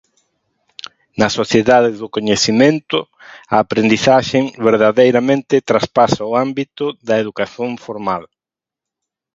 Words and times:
Na 1.19 1.29
sociedade 1.39 1.89
do 2.01 2.07
coñecemento, 2.15 2.97
a 3.53 3.55
aprendizaxe, 3.63 4.39
verdadeiramente, 4.67 5.65
traspasa 5.69 6.29
o 6.29 6.33
ámbito 6.45 6.85
da 7.07 7.15
educación 7.23 7.71
formal. 7.85 8.23